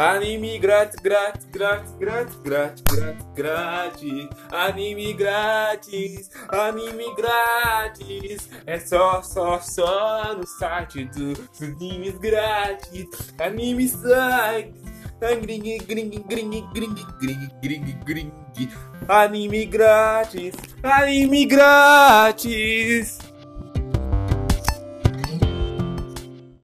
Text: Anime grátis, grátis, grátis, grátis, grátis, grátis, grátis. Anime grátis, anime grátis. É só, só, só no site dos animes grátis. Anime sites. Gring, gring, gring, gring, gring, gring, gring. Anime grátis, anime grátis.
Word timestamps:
Anime 0.00 0.58
grátis, 0.58 0.98
grátis, 0.98 1.44
grátis, 1.52 1.92
grátis, 1.98 2.36
grátis, 2.36 2.82
grátis, 2.88 3.26
grátis. 3.34 4.28
Anime 4.50 5.12
grátis, 5.12 6.30
anime 6.48 7.14
grátis. 7.14 8.48
É 8.66 8.78
só, 8.78 9.20
só, 9.20 9.60
só 9.60 10.34
no 10.34 10.46
site 10.46 11.04
dos 11.04 11.38
animes 11.60 12.16
grátis. 12.16 13.08
Anime 13.38 13.86
sites. 13.88 14.90
Gring, 15.20 15.60
gring, 15.84 15.84
gring, 15.84 16.24
gring, 16.26 16.66
gring, 16.72 17.50
gring, 17.60 18.00
gring. 18.06 18.32
Anime 19.06 19.66
grátis, 19.66 20.54
anime 20.82 21.44
grátis. 21.44 23.18